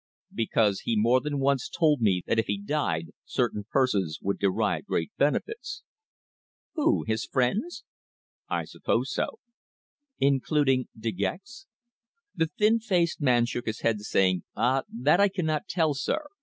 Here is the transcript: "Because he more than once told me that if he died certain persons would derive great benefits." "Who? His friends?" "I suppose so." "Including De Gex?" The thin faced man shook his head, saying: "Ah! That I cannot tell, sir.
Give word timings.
"Because 0.33 0.79
he 0.79 0.95
more 0.95 1.21
than 1.21 1.37
once 1.37 1.69
told 1.69 2.01
me 2.01 2.23
that 2.25 2.39
if 2.39 2.47
he 2.47 2.59
died 2.59 3.11
certain 3.23 3.67
persons 3.69 4.17
would 4.19 4.39
derive 4.39 4.87
great 4.87 5.11
benefits." 5.19 5.83
"Who? 6.73 7.03
His 7.03 7.23
friends?" 7.27 7.83
"I 8.49 8.65
suppose 8.65 9.11
so." 9.13 9.37
"Including 10.17 10.87
De 10.99 11.11
Gex?" 11.11 11.67
The 12.35 12.47
thin 12.57 12.79
faced 12.79 13.21
man 13.21 13.45
shook 13.45 13.67
his 13.67 13.81
head, 13.81 13.99
saying: 14.01 14.43
"Ah! 14.55 14.85
That 14.91 15.19
I 15.19 15.27
cannot 15.29 15.67
tell, 15.67 15.93
sir. 15.93 16.25